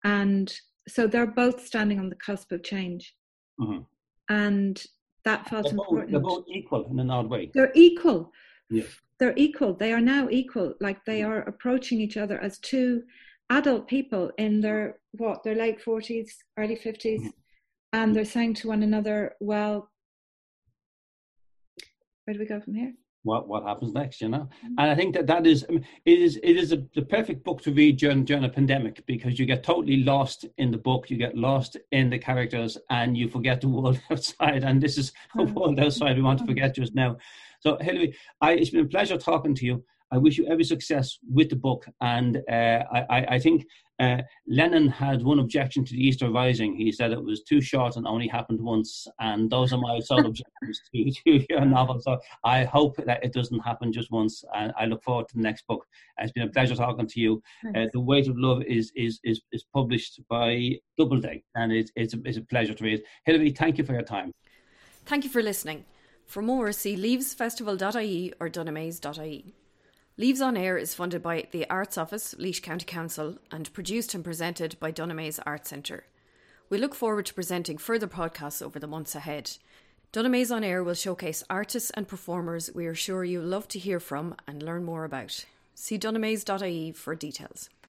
[0.03, 0.53] And
[0.87, 3.15] so they're both standing on the cusp of change.
[3.59, 3.85] Mhm.
[4.29, 4.83] and
[5.25, 6.11] that felt They're both, important.
[6.11, 7.51] they're both equal in an odd way.
[7.53, 8.31] they're equal.
[8.69, 8.83] Yeah.
[9.19, 9.73] they're equal.
[9.73, 10.73] They are now equal.
[10.81, 13.03] Like they are approaching each other as two
[13.49, 17.33] adult people in their what their late 40s early 50s Mhm.
[17.93, 19.91] and they're saying to one another well
[22.23, 22.93] where do we go from here
[23.23, 24.49] What what happens next, you know?
[24.65, 24.75] Mhm.
[24.77, 27.71] And I think that that is it is it is a, the perfect book to
[27.73, 31.35] read during during a pandemic because you get totally lost in the book, you get
[31.37, 34.63] lost in the characters, and you forget the world outside.
[34.63, 35.53] And this is the Mhm.
[35.53, 37.17] world outside we want to forget just now.
[37.61, 39.83] So Hilary, I it's been a pleasure talking to you.
[40.13, 41.87] I wish you every success with the book.
[41.99, 43.65] And uh, I, I, think
[43.99, 46.75] uh, Lenin had one objection to the Easter Rising.
[46.75, 49.07] He said it was too short and only happened once.
[49.19, 51.99] And those are my sole objections to, to your novel.
[51.99, 54.43] So I hope that it doesn't happen just once.
[54.55, 55.83] And I look forward to the next book.
[56.19, 57.41] It's been a pleasure talking to you.
[57.75, 62.13] Uh, the Weight of Love is, is, is, is published by Doubleday, and it, it's,
[62.13, 63.01] a, it's a pleasure to read.
[63.25, 64.31] Hilary, thank you for your time.
[65.05, 65.85] Thank you for listening.
[66.27, 69.55] For more, see leavesfestival.ie or dunamaise.ie.
[70.15, 74.23] Leaves on Air is funded by the Arts Office, Laois County Council, and produced and
[74.23, 76.03] presented by Dunamaise Arts Centre.
[76.69, 79.57] We look forward to presenting further podcasts over the months ahead.
[80.11, 83.99] Dunamaise on Air will showcase artists and performers we are sure you'll love to hear
[83.99, 85.45] from and learn more about.
[85.73, 87.71] See dunamaise.ie for details.